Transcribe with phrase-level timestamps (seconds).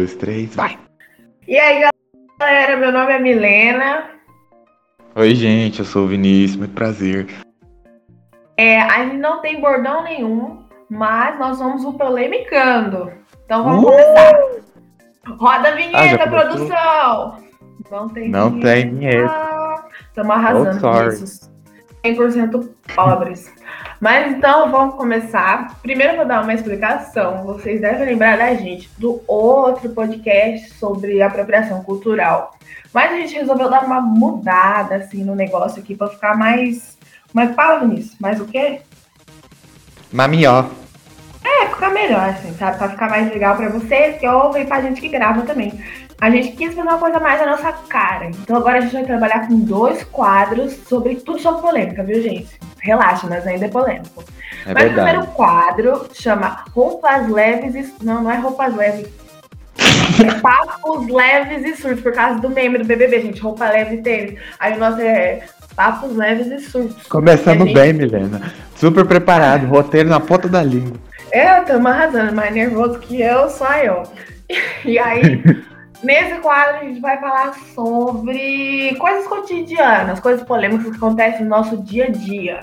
[0.00, 0.78] dois, três, vai!
[1.46, 1.86] E aí,
[2.38, 4.04] galera, meu nome é Milena.
[5.14, 7.26] Oi, gente, eu sou o Vinícius, muito prazer.
[8.56, 13.12] É, a gente não tem bordão nenhum, mas nós vamos o polemicando.
[13.44, 13.86] Então vamos uh!
[13.88, 14.40] começar.
[15.38, 17.36] Roda a vinheta, ah, produção!
[17.90, 18.68] Não tem não vinheta.
[18.68, 19.84] Tem vinheta.
[20.08, 21.52] Estamos arrasando oh, nisso.
[22.04, 23.52] 100% pobres.
[24.00, 25.78] Mas então vamos começar.
[25.82, 27.44] Primeiro vou dar uma explicação.
[27.44, 32.54] Vocês devem lembrar da gente do outro podcast sobre apropriação cultural.
[32.92, 36.98] Mas a gente resolveu dar uma mudada assim no negócio aqui para ficar mais.
[37.32, 38.16] Mas fala nisso.
[38.20, 38.80] Mais o quê?
[40.12, 40.64] Mamió.
[41.44, 42.78] É, ficar melhor, assim, sabe?
[42.78, 45.72] Pra ficar mais legal pra vocês que ouvem e pra gente que grava também.
[46.20, 48.26] A gente quis fazer uma coisa mais a nossa cara.
[48.26, 52.60] Então agora a gente vai trabalhar com dois quadros sobre tudo sobre polêmica, viu, gente?
[52.80, 54.22] Relaxa, mas ainda é polêmico.
[54.66, 54.90] É mas verdade.
[54.90, 58.04] o primeiro quadro chama Roupas Leves e.
[58.04, 59.08] Não, não é roupas leves.
[60.22, 63.40] É papos leves e surtos, por causa do meme do BBB, gente.
[63.40, 64.38] Roupa leve e tênis.
[64.58, 65.42] Aí o nosso é
[65.74, 67.06] papos leves e surtos.
[67.06, 67.74] Começando gente...
[67.74, 68.52] bem, Milena.
[68.76, 70.98] Super preparado, roteiro na ponta da língua.
[71.32, 74.02] É, eu tô arrasando, mais nervoso que eu, só eu.
[74.84, 75.40] E aí,
[76.02, 81.76] nesse quadro a gente vai falar sobre coisas cotidianas, coisas polêmicas que acontecem no nosso
[81.78, 82.60] dia a dia.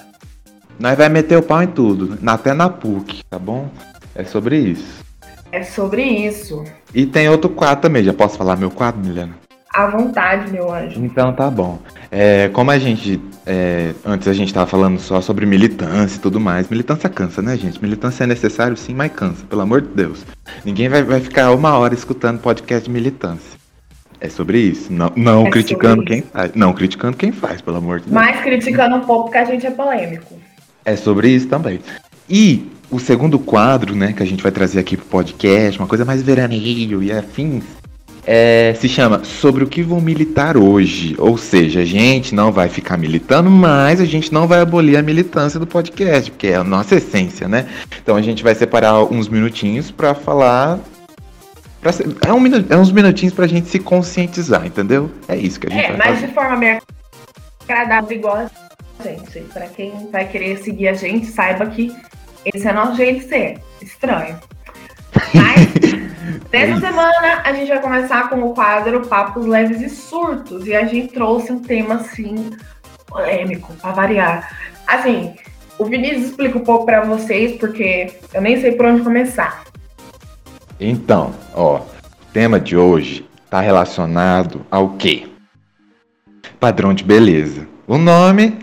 [0.79, 3.69] Nós vai meter o pau em tudo, até na PUC, tá bom?
[4.13, 5.03] É sobre isso.
[5.51, 6.63] É sobre isso.
[6.93, 9.46] E tem outro quadro também, já posso falar meu quadro, Milena?
[9.73, 10.99] À vontade, meu anjo.
[11.03, 11.79] Então tá bom.
[12.09, 13.21] É, como a gente.
[13.45, 16.67] É, antes a gente tava falando só sobre militância e tudo mais.
[16.69, 17.81] Militância cansa, né, gente?
[17.81, 20.25] Militância é necessário sim, mas cansa, pelo amor de Deus.
[20.65, 23.57] Ninguém vai, vai ficar uma hora escutando podcast de militância.
[24.19, 24.91] É sobre isso.
[24.91, 26.51] Não, não é criticando quem faz.
[26.55, 28.15] Não criticando quem faz, pelo amor de Deus.
[28.15, 30.33] Mas criticando um pouco porque a gente é polêmico.
[30.83, 31.79] É sobre isso também.
[32.29, 36.05] E o segundo quadro, né, que a gente vai trazer aqui pro podcast, uma coisa
[36.05, 37.63] mais veraneio e afins,
[38.27, 41.15] é, se chama Sobre o que vou militar hoje.
[41.17, 45.01] Ou seja, a gente não vai ficar militando, mas a gente não vai abolir a
[45.01, 47.69] militância do podcast, porque é a nossa essência, né?
[48.03, 50.77] Então a gente vai separar uns minutinhos para falar.
[51.79, 55.09] Pra ser, é, um, é uns minutinhos pra gente se conscientizar, entendeu?
[55.29, 56.27] É isso que a gente é, vai mas fazer.
[56.27, 56.81] de forma meio
[57.63, 59.39] agradável, igual a gente.
[59.53, 61.95] Pra quem vai querer seguir a gente, saiba que
[62.43, 63.59] esse é nosso jeito de ser.
[63.81, 64.37] Estranho.
[65.33, 66.06] Mas.
[66.51, 70.85] Nessa semana a gente vai começar com o quadro Papos Leves e Surtos e a
[70.85, 72.51] gente trouxe um tema assim
[73.05, 74.57] polêmico para variar.
[74.85, 75.33] Assim,
[75.79, 79.63] o Vinícius explica um pouco para vocês porque eu nem sei por onde começar.
[80.79, 81.85] Então, ó, o
[82.33, 85.27] tema de hoje está relacionado ao quê?
[86.59, 87.67] Padrão de beleza.
[87.87, 88.57] O nome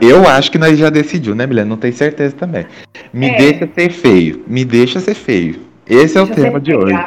[0.00, 1.68] eu acho que nós já decidiu, né, Milena?
[1.68, 2.66] Não tenho certeza também.
[3.12, 3.36] Me é.
[3.36, 4.44] deixa ser feio.
[4.46, 5.71] Me deixa ser feio.
[5.86, 6.98] Esse é o tema de hoje.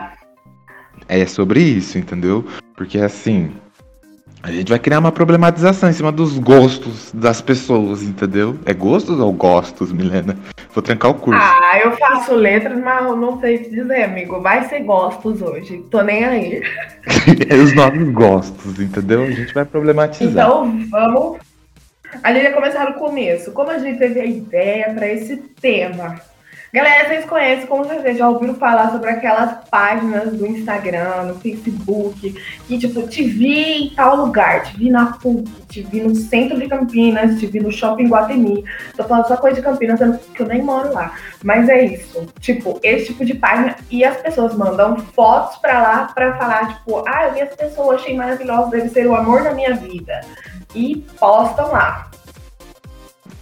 [1.08, 2.46] É sobre isso, entendeu?
[2.76, 3.52] Porque assim,
[4.46, 8.58] a gente vai criar uma problematização em cima dos gostos das pessoas, entendeu?
[8.66, 10.38] É gostos ou gostos, Milena?
[10.72, 11.42] Vou trancar o curso.
[11.42, 14.42] Ah, eu faço letras, mas eu não sei te dizer, amigo.
[14.42, 15.84] Vai ser gostos hoje.
[15.90, 16.62] Tô nem aí.
[17.50, 19.24] é os nossos gostos, entendeu?
[19.24, 20.46] A gente vai problematizar.
[20.46, 21.40] Então vamos.
[22.22, 23.52] A gente vai começar no começo.
[23.52, 26.22] Como a gente teve a ideia para esse tema?
[26.76, 32.36] Galera, vocês conhecem, com certeza, já ouviram falar sobre aquelas páginas do Instagram, no Facebook,
[32.68, 36.60] que tipo, te vi em tal lugar, te vi na PUC, te vi no centro
[36.60, 38.66] de Campinas, te vi no shopping Guatemi.
[38.98, 41.16] Tô falando só coisa de Campinas, porque eu nem moro lá.
[41.42, 42.28] Mas é isso.
[42.42, 43.78] Tipo, esse tipo de página.
[43.90, 47.96] E as pessoas mandam fotos pra lá pra falar, tipo, ah, eu vi essa pessoa,
[47.96, 50.20] achei maravilhosa, deve ser o amor da minha vida.
[50.76, 52.12] E postam lá.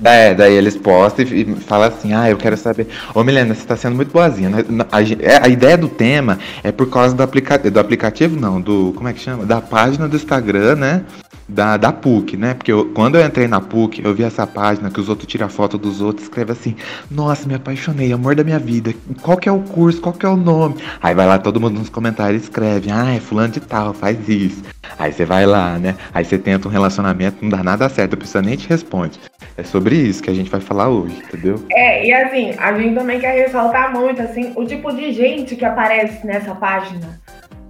[0.02, 2.88] É, daí eles postam e falam assim, ah, eu quero saber.
[3.14, 4.50] Ô Milena, você tá sendo muito boazinha.
[4.50, 4.66] Né?
[4.92, 8.94] A, é, a, ideia do tema é por causa do, aplica do aplicativo, não, do.
[8.96, 9.46] Como é que chama?
[9.46, 11.04] Da página do Instagram, né?
[11.48, 12.54] Da, da PUC, né?
[12.54, 15.50] Porque eu, quando eu entrei na PUC, eu vi essa página que os outros tiram
[15.50, 16.75] foto dos outros e escrevem assim,
[17.12, 18.94] nossa, me apaixonei, amor da minha vida.
[19.22, 20.02] Qual que é o curso?
[20.02, 20.75] Qual que é o nome?
[21.01, 24.63] Aí vai lá todo mundo nos comentários escreve, ah, é fulano de tal, faz isso.
[24.98, 25.95] Aí você vai lá, né?
[26.13, 29.19] Aí você tenta um relacionamento, não dá nada certo, a pessoa nem te responde.
[29.56, 31.64] É sobre isso que a gente vai falar hoje, entendeu?
[31.72, 35.64] É, e assim, a gente também quer ressaltar muito, assim, o tipo de gente que
[35.64, 37.22] aparece nessa página.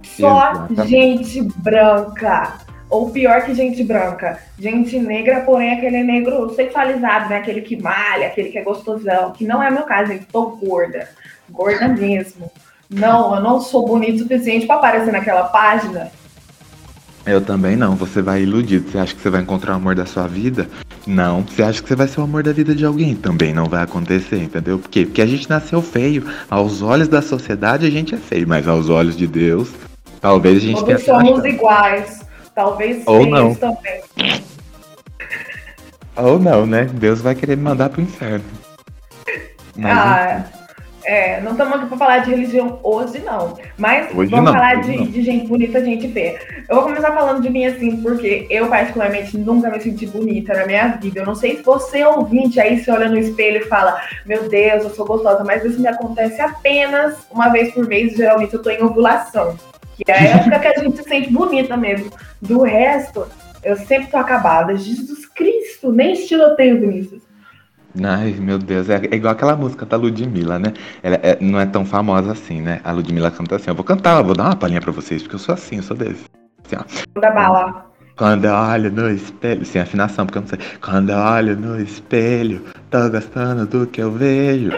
[0.02, 0.88] Só Exatamente.
[0.88, 2.54] gente branca.
[2.88, 7.38] Ou pior que gente branca, gente negra, porém aquele negro sexualizado, né?
[7.38, 11.08] Aquele que malha, aquele que é gostosão, que não é meu caso, eu tô gorda.
[11.50, 12.50] Gorda mesmo.
[12.88, 16.10] Não, eu não sou bonito o suficiente para aparecer naquela página.
[17.26, 18.90] Eu também não, você vai iludido.
[18.90, 20.68] Você acha que você vai encontrar o amor da sua vida?
[21.06, 23.14] Não, você acha que você vai ser o amor da vida de alguém?
[23.14, 24.78] Também não vai acontecer, entendeu?
[24.78, 25.04] Por quê?
[25.04, 26.24] Porque a gente nasceu feio.
[26.48, 29.70] Aos olhos da sociedade a gente é feio, mas aos olhos de Deus,
[30.20, 31.46] talvez a gente Todos tenha somos achado.
[31.46, 32.20] iguais.
[32.54, 33.54] Talvez Ou feios não.
[33.54, 34.00] também.
[36.16, 36.84] Ou não, né?
[36.94, 38.44] Deus vai querer me mandar pro inferno.
[39.76, 40.44] Mas, Ah,
[41.04, 43.58] é, não estamos aqui para falar de religião hoje, não.
[43.76, 46.38] Mas Hoje vamos não, falar de, de gente bonita, a gente vê.
[46.68, 50.66] Eu vou começar falando de mim assim, porque eu, particularmente, nunca me senti bonita na
[50.66, 51.20] minha vida.
[51.20, 54.84] Eu não sei se você, ouvinte, aí se olha no espelho e fala: Meu Deus,
[54.84, 58.14] eu sou gostosa, mas isso me acontece apenas uma vez por mês.
[58.14, 59.56] Geralmente eu tô em ovulação,
[59.96, 62.10] que é a época que a gente se sente bonita mesmo.
[62.40, 63.26] Do resto,
[63.62, 64.76] eu sempre tô acabada.
[64.76, 67.33] Jesus Cristo, nem estilo eu tenho, Vinícius.
[68.02, 70.72] Ai, meu Deus, é, é igual aquela música da Ludmilla, né?
[71.02, 72.80] Ela é- não é tão famosa assim, né?
[72.82, 75.36] A Ludmilla canta assim, eu vou cantar, eu vou dar uma palhinha pra vocês, porque
[75.36, 76.24] eu sou assim, eu sou desse.
[76.64, 77.20] Assim, ó.
[77.20, 77.86] Da bala.
[78.16, 80.58] Quando eu olho no espelho, sem afinação, porque eu não sei.
[80.80, 84.70] Quando eu olho no espelho, tô gostando do que eu vejo.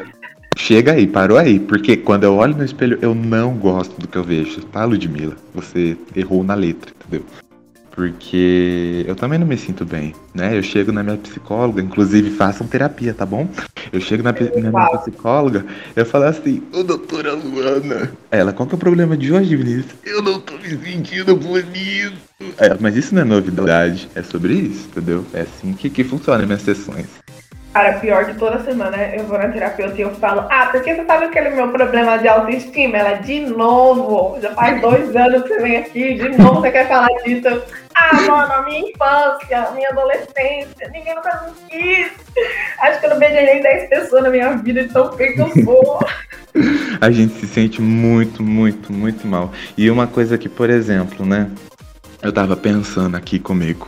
[0.59, 4.17] Chega aí, parou aí, porque quando eu olho no espelho, eu não gosto do que
[4.17, 5.37] eu vejo, tá, Ludmilla?
[5.55, 7.27] Você errou na letra, entendeu?
[7.97, 10.57] Porque eu também não me sinto bem, né?
[10.57, 13.49] Eu chego na minha psicóloga, inclusive façam terapia, tá bom?
[13.91, 15.65] Eu chego na, na minha psicóloga,
[15.97, 18.13] eu falo assim, ô doutora Luana.
[18.31, 19.95] Ela, qual que é o problema de hoje, Vinícius?
[20.05, 22.19] Eu não tô me sentindo bonito.
[22.59, 25.25] É, mas isso não é novidade, é sobre isso, entendeu?
[25.33, 27.07] É assim que, que funciona as minhas sessões.
[27.77, 31.05] Cara, pior que toda semana eu vou na terapeuta e eu falo, ah, porque você
[31.05, 32.97] sabe aquele meu problema de autoestima?
[32.97, 36.89] Ela, de novo, já faz dois anos que você vem aqui, de novo você quer
[36.89, 37.63] falar disso.
[37.95, 42.13] Ah, mano, a minha infância, a minha adolescência, ninguém nunca me quis.
[42.79, 45.41] Acho que eu não beijei nem 10 pessoas na minha vida de tão feio que
[45.43, 46.01] eu sou.
[46.99, 49.53] A gente se sente muito, muito, muito mal.
[49.77, 51.51] E uma coisa que, por exemplo, né?
[52.23, 53.87] Eu tava pensando aqui comigo,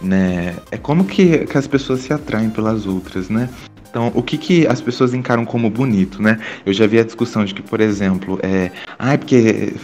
[0.00, 0.54] né?
[0.70, 3.48] É como que, que as pessoas se atraem pelas outras, né?
[3.90, 6.38] Então, o que, que as pessoas encaram como bonito, né?
[6.64, 8.70] Eu já vi a discussão de que, por exemplo, é.
[8.98, 9.74] Ah, porque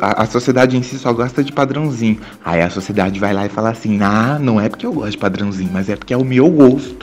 [0.00, 2.18] a sociedade em si só gosta de padrãozinho.
[2.44, 5.18] Aí a sociedade vai lá e fala assim: ah, não é porque eu gosto de
[5.18, 6.96] padrãozinho, mas é porque é o meu gosto.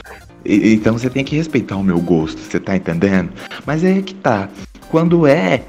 [0.44, 3.30] E- então você tem que respeitar o meu gosto, você tá entendendo?
[3.66, 4.48] Mas é que tá.
[4.90, 5.62] Quando é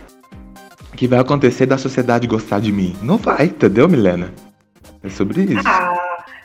[0.96, 2.96] que vai acontecer da sociedade gostar de mim?
[3.02, 4.34] Não vai, entendeu, Milena?
[5.02, 5.64] É sobre isso.
[5.66, 5.94] Ah,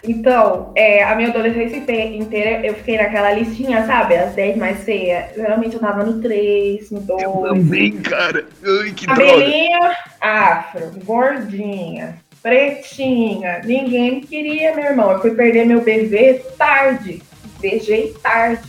[0.07, 4.17] então, é, a minha adolescência inte- inteira eu fiquei naquela listinha, sabe?
[4.17, 5.35] As 10 mais feias.
[5.35, 8.01] Geralmente eu tava no 3, no 2.
[8.03, 8.45] cara.
[8.65, 9.81] Ai, que Cabelinho
[10.21, 13.61] afro, gordinha, pretinha.
[13.65, 15.11] Ninguém me queria, meu irmão.
[15.13, 17.23] Eu fui perder meu bebê tarde.
[17.61, 18.63] Beijei tarde.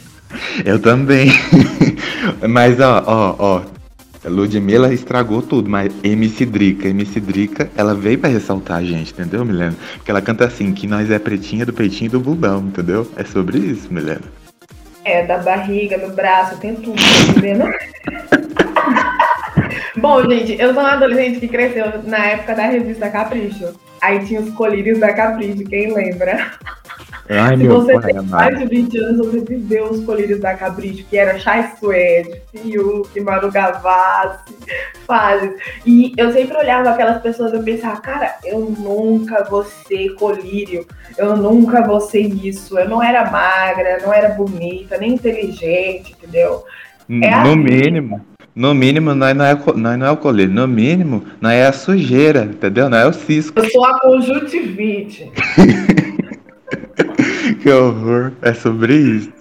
[0.65, 1.27] Eu também.
[2.49, 3.61] mas, ó, ó, ó.
[4.27, 9.45] Ludmilla estragou tudo, mas MC Drica, MC Drica, ela veio pra ressaltar a gente, entendeu,
[9.45, 9.75] Milena?
[9.95, 13.09] Porque ela canta assim, que nós é pretinha do peitinho do bundão, entendeu?
[13.15, 14.21] É sobre isso, Milena.
[15.03, 17.65] É, da barriga, do braço, tem tudo, tá entendendo?
[19.97, 23.73] Bom, gente, eu sou uma adolescente que cresceu na época da revista Capricho.
[24.01, 26.51] Aí tinha os colírios da Capricho, quem lembra?
[27.27, 31.05] Ai, Se você pai tem mais de 20 anos, você viveu os colírios da Capricho,
[31.09, 34.53] que era Chai Suede, Fiuk, Manu Gavassi,
[35.07, 35.51] Fases.
[35.85, 40.85] E eu sempre olhava aquelas pessoas e pensava, cara, eu nunca vou ser colírio,
[41.17, 42.77] eu nunca vou ser isso.
[42.77, 46.63] Eu não era magra, não era bonita, nem inteligente, entendeu?
[47.09, 47.55] É no assim.
[47.55, 48.21] mínimo,
[48.55, 50.53] no mínimo, nós não é, nós não é o colírio.
[50.53, 52.87] No mínimo, nós é a sujeira, entendeu?
[52.87, 53.59] Não é o cisco.
[53.59, 55.31] Eu sou a conjuntivite.
[57.65, 58.31] Que horror.
[58.43, 59.33] É sobre isso.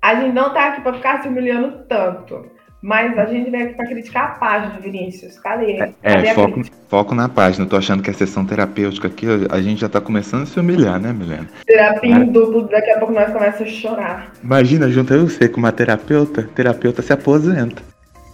[0.00, 2.46] A gente não tá aqui pra ficar se humilhando tanto.
[2.80, 5.38] Mas a gente veio aqui pra criticar a página, Vinícius.
[5.38, 5.76] Cadê?
[5.76, 7.66] Cadê É, foco, foco na página.
[7.66, 10.98] Tô achando que a sessão terapêutica aqui, a gente já tá começando a se humilhar,
[10.98, 11.46] né, Milena?
[11.66, 12.24] Terapia Cara.
[12.24, 14.32] em duplo, daqui a pouco nós começamos a chorar.
[14.42, 17.82] Imagina, junta eu você com uma terapeuta, terapeuta se aposenta.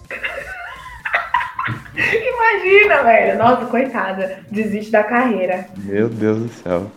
[1.99, 3.39] Imagina, velho.
[3.39, 4.39] Nossa, coitada.
[4.53, 5.67] Desiste da carreira.
[5.85, 6.93] Meu Deus do céu.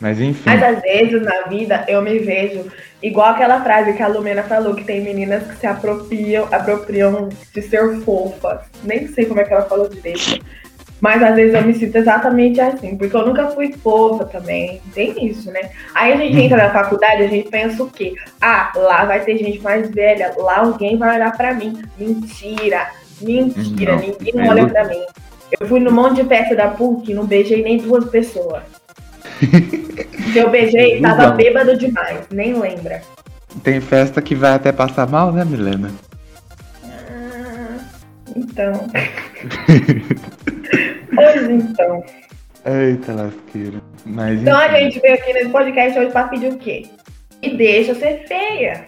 [0.00, 0.42] Mas enfim.
[0.46, 2.70] Mas às vezes na vida eu me vejo
[3.02, 7.62] igual aquela frase que a Lumena falou, que tem meninas que se apropriam, apropriam de
[7.62, 8.60] ser fofas.
[8.84, 10.40] Nem sei como é que ela falou direito.
[11.00, 14.80] Mas às vezes eu me sinto exatamente assim, porque eu nunca fui fofa também.
[14.94, 15.70] Tem isso, né?
[15.94, 18.14] Aí a gente entra na faculdade, a gente pensa o quê?
[18.40, 21.80] Ah, lá vai ter gente mais velha, lá alguém vai olhar pra mim.
[21.96, 22.88] Mentira,
[23.20, 24.68] mentira, Não, ninguém é olha ilusão.
[24.70, 25.04] pra mim.
[25.60, 28.62] Eu fui no monte de festa da PUC, não beijei nem duas pessoas.
[30.32, 33.00] Se eu beijei, tava bêbado demais, nem lembra.
[33.62, 35.90] Tem festa que vai até passar mal, né, Milena?
[36.84, 37.78] Ah,
[38.36, 38.72] então.
[41.14, 42.04] pois então.
[42.64, 43.80] Eita lasqueira.
[44.04, 44.84] Mas, Então a enfim.
[44.90, 46.86] gente veio aqui nesse podcast hoje pra pedir o quê?
[47.42, 48.86] E deixa ser feia.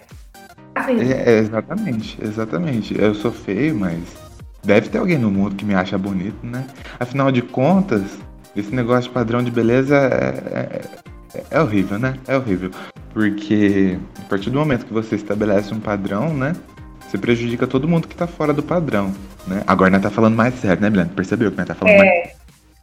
[0.75, 2.99] Assim, é, exatamente, exatamente.
[2.99, 3.99] Eu sou feio, mas
[4.63, 6.65] deve ter alguém no mundo que me acha bonito, né?
[6.99, 8.01] Afinal de contas,
[8.55, 10.81] esse negócio de padrão de beleza é,
[11.33, 12.15] é, é horrível, né?
[12.27, 12.71] É horrível.
[13.13, 16.53] Porque a partir do momento que você estabelece um padrão, né?
[17.07, 19.13] Você prejudica todo mundo que tá fora do padrão,
[19.45, 19.63] né?
[19.67, 21.11] Agora nós tá falando mais sério, né, Milena?
[21.13, 22.33] Percebeu que nós tá falando mais é,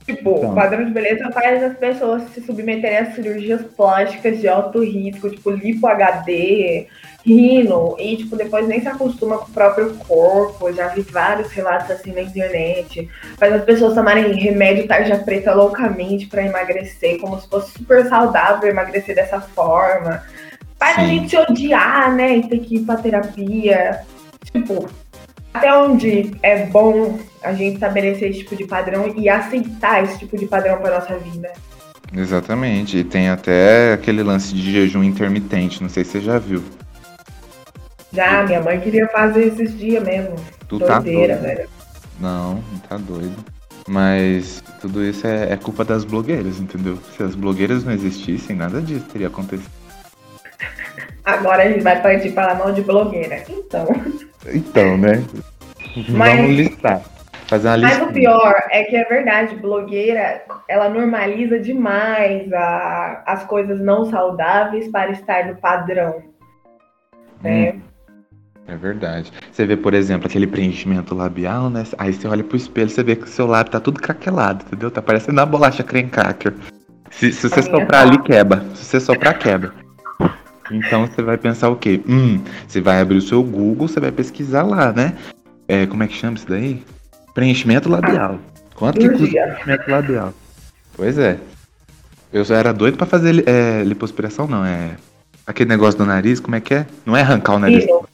[0.09, 0.53] tipo, Então.
[0.53, 5.29] o padrão de beleza faz as pessoas se submeterem a cirurgias plásticas de alto risco,
[5.29, 6.87] tipo lipo HD,
[7.25, 10.73] rino, e tipo, depois nem se acostuma com o próprio corpo.
[10.73, 13.07] Já vi vários relatos assim na internet.
[13.39, 18.71] Faz as pessoas tomarem remédio tarja preta loucamente pra emagrecer, como se fosse super saudável
[18.71, 20.23] emagrecer dessa forma.
[20.79, 21.07] Faz a Sim.
[21.09, 22.37] gente se odiar, né?
[22.37, 24.01] E ter que ir pra terapia.
[24.51, 24.89] Tipo,
[25.53, 30.37] até onde é bom a gente estabelecer esse tipo de padrão e aceitar esse tipo
[30.37, 31.51] de padrão para nossa vida.
[32.15, 32.99] Exatamente.
[32.99, 36.63] E tem até aquele lance de jejum intermitente, não sei se você já viu.
[38.13, 40.35] Já, minha mãe queria fazer esses dias mesmo.
[40.69, 41.47] Tu tá Doideira, doido.
[41.57, 41.69] velho.
[42.19, 43.35] Não, não tá doido.
[43.87, 46.99] Mas tudo isso é, é culpa das blogueiras, entendeu?
[47.17, 49.71] Se as blogueiras não existissem, nada disso teria acontecido.
[51.25, 53.45] Agora a gente vai partir para a mão de blogueira.
[53.49, 53.87] Então.
[54.47, 55.23] Então, né?
[56.09, 57.03] Mas- Vamos listar.
[57.49, 58.05] Fazer uma Mas lista.
[58.05, 64.87] o pior é que é verdade, blogueira, ela normaliza demais a- as coisas não saudáveis
[64.89, 66.23] para estar no padrão.
[67.43, 67.77] né?
[68.67, 69.33] É verdade.
[69.51, 71.85] Você vê, por exemplo, aquele preenchimento labial, né?
[71.97, 74.91] Aí você olha pro espelho, você vê que o seu lábio tá tudo craquelado, entendeu?
[74.91, 76.53] Tá parecendo uma bolacha creme cracker.
[77.11, 78.61] Se, se você soprar ali, quebra.
[78.75, 79.73] Se você soprar, quebra.
[80.71, 82.03] Então você vai pensar o quê?
[82.07, 85.15] Hum, você vai abrir o seu Google, você vai pesquisar lá, né?
[85.67, 86.83] É, como é que chama isso daí?
[87.43, 88.41] Preenchimento labial.
[88.75, 90.35] Quanto que custa preenchimento labial?
[90.97, 91.39] Pois é.
[92.33, 94.65] Eu só era doido pra fazer é, lipoaspiração, não.
[94.65, 94.97] É
[95.47, 96.87] aquele negócio do nariz, como é que é?
[97.07, 97.85] Não é arrancar o nariz.
[97.85, 98.09] Rino.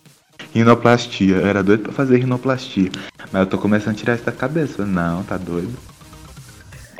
[0.55, 1.37] Rinoplastia.
[1.37, 2.91] Eu era doido pra fazer rinoplastia.
[3.33, 4.85] Mas eu tô começando a tirar isso da cabeça.
[4.85, 5.73] Não, tá doido.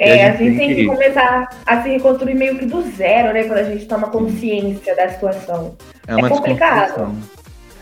[0.01, 2.65] E a É, gente a gente tem que- que começar a se reconstruir meio que
[2.65, 3.45] do zero, né?
[3.45, 5.77] Quando a gente toma consciência da situação.
[6.07, 7.15] É uma É complicado.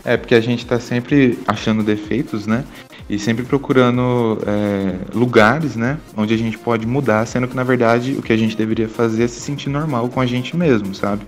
[0.03, 2.65] É, porque a gente tá sempre achando defeitos, né?
[3.13, 5.99] E sempre procurando é, lugares, né?
[6.17, 9.25] Onde a gente pode mudar, sendo que na verdade o que a gente deveria fazer
[9.25, 11.21] é se sentir normal com a gente mesmo, sabe?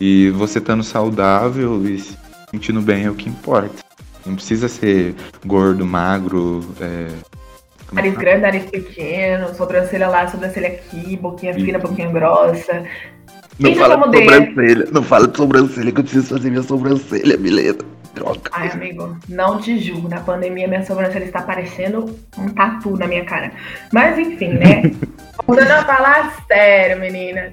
[0.00, 2.16] E você estando saudável e se
[2.50, 3.84] sentindo bem é o que importa.
[4.24, 10.68] Não precisa ser gordo, magro, é, é que Nariz grande, nariz pequeno, sobrancelha lá, sobrancelha
[10.68, 12.84] aqui, boquinha fina, boquinha grossa.
[13.58, 17.36] Não Isso fala de sobrancelha, não fala de sobrancelha que eu preciso fazer minha sobrancelha,
[17.36, 17.97] Milena.
[18.18, 18.50] Droga.
[18.52, 20.08] Ai, amigo, não te julgo.
[20.08, 23.52] Na pandemia, minha sobrancelha está parecendo um tatu na minha cara.
[23.92, 24.82] Mas enfim, né?
[25.46, 27.52] Voltando a falar sério, meninas.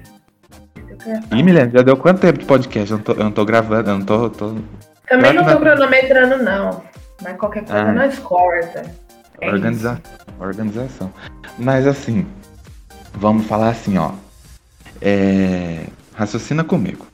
[1.32, 2.90] Ih, Milena, já deu quanto tempo de podcast?
[2.90, 4.30] Eu não tô, eu não tô gravando, eu não tô.
[4.30, 4.56] tô...
[5.08, 6.82] Também não tô cronometrando, não.
[7.22, 7.92] Mas qualquer coisa Ah.
[7.92, 8.82] nós corta.
[9.40, 10.00] É Organização.
[10.40, 11.12] Organização.
[11.58, 12.26] Mas assim,
[13.14, 14.12] vamos falar assim, ó.
[15.00, 17.06] É, raciocina comigo.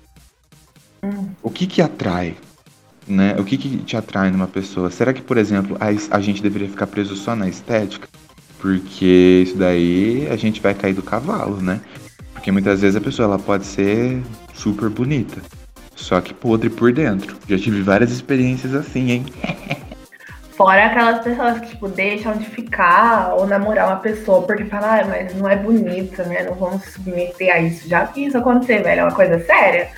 [1.02, 1.28] Hum.
[1.42, 2.36] O que que atrai?
[3.06, 3.34] Né?
[3.38, 4.90] O que que te atrai numa pessoa?
[4.90, 8.08] Será que, por exemplo, a, a gente deveria ficar preso só na estética?
[8.60, 11.80] Porque isso daí a gente vai cair do cavalo, né?
[12.32, 14.22] Porque muitas vezes a pessoa ela pode ser
[14.54, 15.40] super bonita,
[15.96, 17.36] só que podre por dentro.
[17.48, 19.26] Já tive várias experiências assim, hein?
[20.56, 25.04] Fora aquelas pessoas que, tipo, deixam de ficar ou namorar uma pessoa porque falam, ah,
[25.08, 26.44] mas não é bonita, né?
[26.44, 27.88] Não vamos se submeter a isso.
[27.88, 29.00] Já vi isso acontecer, velho.
[29.00, 29.88] É uma coisa séria.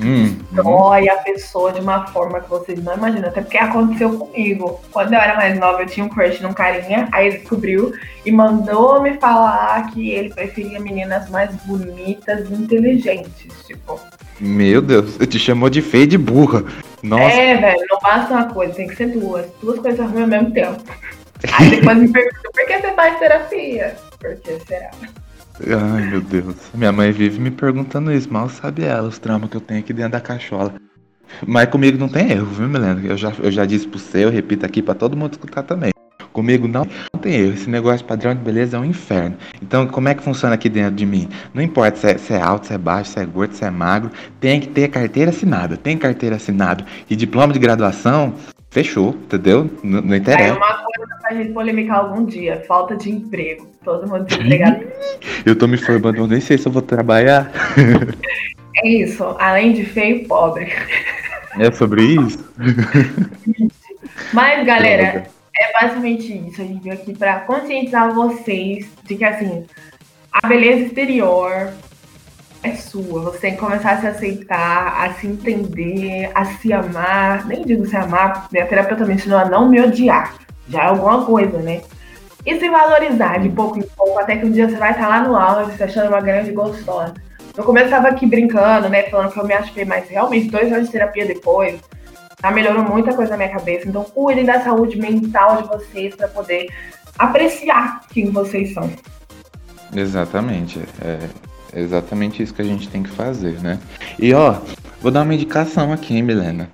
[0.00, 0.36] Hum, hum.
[0.52, 3.28] Dói a pessoa de uma forma que vocês não imaginam.
[3.28, 4.80] Até porque aconteceu comigo.
[4.92, 7.92] Quando eu era mais nova, eu tinha um crush num carinha, aí ele descobriu
[8.24, 13.52] e mandou me falar que ele preferia meninas mais bonitas e inteligentes.
[13.66, 14.00] Tipo,
[14.40, 16.64] Meu Deus, te chamou de feia de burra.
[17.02, 19.46] Nossa, é, velho, não basta uma coisa, tem que ser duas.
[19.60, 20.82] Duas coisas ruins ao mesmo tempo.
[21.52, 23.96] Aí depois me pergunta, por que você faz terapia?
[24.18, 24.90] Por que será?
[25.66, 26.56] Ai meu Deus.
[26.74, 29.92] Minha mãe vive me perguntando isso, mal sabe ela, os traumas que eu tenho aqui
[29.92, 30.74] dentro da cachola.
[31.46, 33.00] Mas comigo não tem erro, viu, Milena?
[33.04, 35.90] Eu já, eu já disse pro você, eu repito aqui pra todo mundo escutar também.
[36.32, 37.54] Comigo não, não tem erro.
[37.54, 39.36] Esse negócio padrão de beleza é um inferno.
[39.60, 41.28] Então, como é que funciona aqui dentro de mim?
[41.52, 43.70] Não importa se é, se é alto, se é baixo, se é gordo, se é
[43.70, 45.76] magro, tem que ter carteira assinada.
[45.76, 48.34] Tem carteira assinada e diploma de graduação,
[48.70, 49.70] fechou, entendeu?
[49.82, 50.54] Não, não interessa.
[50.56, 53.68] uma coisa pra gente polemicar algum dia, falta de emprego.
[53.84, 54.84] Todo mundo desempregado.
[55.44, 57.50] Eu tô me formando, eu nem sei se eu vou trabalhar.
[58.76, 60.72] É isso, além de feio pobre.
[61.58, 62.44] É sobre isso?
[64.32, 65.26] Mas, galera, Droga.
[65.56, 66.62] é basicamente isso.
[66.62, 69.66] A gente veio aqui pra conscientizar vocês de que, assim,
[70.30, 71.72] a beleza exterior
[72.62, 73.22] é sua.
[73.22, 77.46] Você tem que começar a se aceitar, a se entender, a se amar.
[77.46, 80.34] Nem digo se amar, minha terapeuta me ensinou a não me odiar.
[80.68, 81.82] Já é alguma coisa, né?
[82.44, 85.20] E se valorizar de pouco em pouco, até que um dia você vai estar lá
[85.22, 87.14] no auge, se achando uma grande gostosa.
[87.56, 89.04] No começo eu tava aqui brincando, né?
[89.04, 91.80] Falando que eu me achei, mas realmente, dois anos de terapia depois,
[92.40, 93.88] tá melhorou muita coisa na minha cabeça.
[93.88, 96.68] Então, cuidem da saúde mental de vocês para poder
[97.18, 98.88] apreciar quem vocês são.
[99.92, 100.80] Exatamente.
[101.02, 103.78] É exatamente isso que a gente tem que fazer, né?
[104.18, 104.56] E ó,
[105.00, 106.68] vou dar uma indicação aqui, hein, Milena.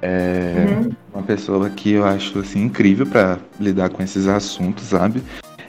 [0.00, 0.90] É uhum.
[1.12, 5.22] uma pessoa que eu acho assim incrível para lidar com esses assuntos, sabe?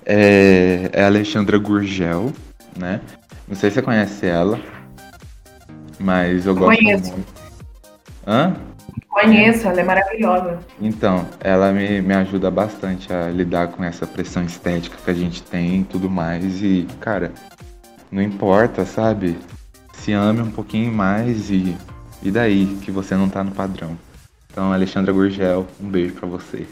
[0.05, 2.31] É, é a Alexandra Gurgel,
[2.77, 3.01] né?
[3.47, 4.59] Não sei se você conhece ela,
[5.99, 7.11] mas eu gosto Conheço.
[7.11, 7.33] muito.
[8.25, 8.55] Hã?
[9.07, 10.59] Conheço, ela é maravilhosa.
[10.79, 15.41] Então, ela me, me ajuda bastante a lidar com essa pressão estética que a gente
[15.41, 16.61] tem e tudo mais.
[16.61, 17.31] E, cara,
[18.11, 19.37] não importa, sabe?
[19.93, 21.75] Se ame um pouquinho mais e,
[22.23, 23.97] e daí que você não tá no padrão.
[24.51, 26.65] Então, Alexandra Gurgel, um beijo para você.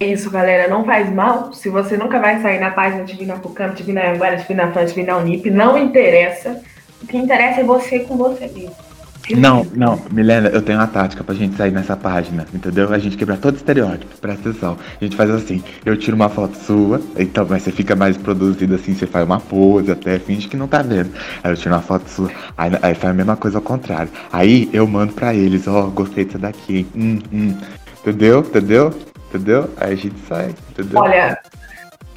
[0.00, 0.68] É isso, galera.
[0.68, 1.52] Não faz mal.
[1.52, 5.50] Se você nunca vai sair na página Divina Pucamp, Divina Anguera, Divina Fã, Divina Unip,
[5.50, 6.62] não interessa.
[7.02, 8.91] O que interessa é você com você mesmo.
[9.30, 12.92] Não, não, Milena, eu tenho uma tática pra gente sair nessa página, entendeu?
[12.92, 14.76] A gente quebra todo estereótipo, presta atenção.
[15.00, 18.74] A gente faz assim, eu tiro uma foto sua, então mas você fica mais produzido
[18.74, 21.10] assim, você faz uma pose, até finge que não tá vendo.
[21.42, 24.10] Aí eu tiro uma foto sua, aí, aí faz a mesma coisa ao contrário.
[24.32, 26.86] Aí eu mando pra eles, ó, oh, gostei dessa daqui, hein?
[26.94, 27.56] Hum, hum.
[28.00, 28.40] Entendeu?
[28.40, 28.92] Entendeu?
[29.28, 29.70] Entendeu?
[29.76, 31.00] Aí a gente sai, entendeu?
[31.00, 31.38] Olha,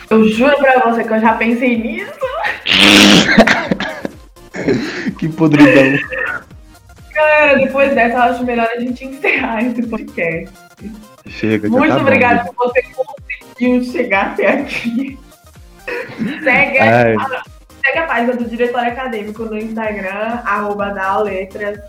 [0.10, 2.12] eu juro pra você que eu já pensei nisso.
[5.18, 6.00] que podridão.
[7.15, 10.53] Cara, depois dessa, eu acho melhor a gente encerrar esse podcast.
[11.27, 15.17] Chega, Muito tá obrigada por você conseguiu chegar até aqui.
[16.43, 17.43] Segue a,
[17.86, 21.79] segue a página do diretor acadêmico no Instagram, arroba letras.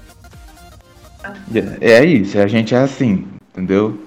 [1.81, 4.01] É, é isso, a gente é assim, entendeu?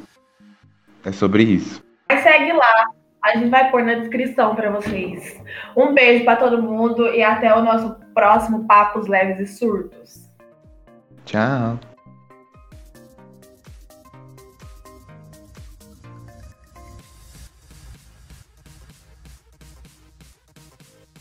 [1.06, 1.84] É sobre isso.
[2.08, 2.86] Mas segue lá.
[3.26, 5.38] A gente vai pôr na descrição para vocês.
[5.76, 10.29] Um beijo para todo mundo e até o nosso próximo Papos Leves e Surtos.
[11.30, 11.89] Tchau.